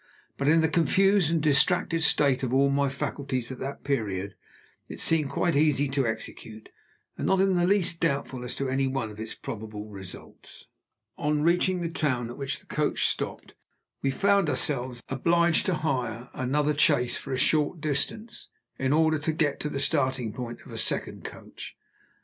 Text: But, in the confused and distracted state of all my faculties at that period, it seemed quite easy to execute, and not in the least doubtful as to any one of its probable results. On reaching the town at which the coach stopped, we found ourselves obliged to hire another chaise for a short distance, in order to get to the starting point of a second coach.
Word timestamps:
But, 0.35 0.47
in 0.47 0.61
the 0.61 0.67
confused 0.67 1.29
and 1.29 1.43
distracted 1.43 2.01
state 2.01 2.41
of 2.41 2.51
all 2.51 2.71
my 2.71 2.89
faculties 2.89 3.51
at 3.51 3.59
that 3.59 3.83
period, 3.83 4.33
it 4.89 4.99
seemed 4.99 5.29
quite 5.29 5.55
easy 5.55 5.87
to 5.89 6.07
execute, 6.07 6.69
and 7.19 7.27
not 7.27 7.39
in 7.39 7.53
the 7.53 7.67
least 7.67 7.99
doubtful 7.99 8.43
as 8.43 8.55
to 8.55 8.67
any 8.67 8.87
one 8.87 9.11
of 9.11 9.19
its 9.19 9.35
probable 9.35 9.89
results. 9.89 10.65
On 11.19 11.43
reaching 11.43 11.81
the 11.81 11.87
town 11.87 12.31
at 12.31 12.37
which 12.39 12.61
the 12.61 12.65
coach 12.65 13.05
stopped, 13.09 13.53
we 14.01 14.09
found 14.09 14.49
ourselves 14.49 15.03
obliged 15.07 15.67
to 15.67 15.75
hire 15.75 16.31
another 16.33 16.75
chaise 16.75 17.17
for 17.17 17.31
a 17.31 17.37
short 17.37 17.79
distance, 17.79 18.47
in 18.79 18.93
order 18.93 19.19
to 19.19 19.31
get 19.31 19.59
to 19.59 19.69
the 19.69 19.77
starting 19.77 20.33
point 20.33 20.61
of 20.65 20.71
a 20.71 20.79
second 20.79 21.23
coach. 21.25 21.75